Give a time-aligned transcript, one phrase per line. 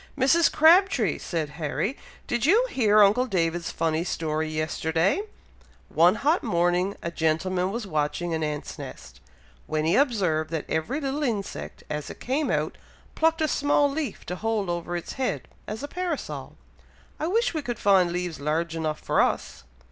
[0.17, 0.51] "Mrs.
[0.51, 1.95] Crabtree!" said Harry,
[2.25, 5.21] "did you hear uncle David's funny story yesterday?
[5.89, 9.19] One hot morning a gentleman was watching an ant's nest,
[9.67, 12.79] when he observed, that every little insect, as it came out,
[13.13, 16.55] plucked a small leaf, to hold over its head, as a parasol!
[17.19, 19.65] I wish we could find leaves large enough for us."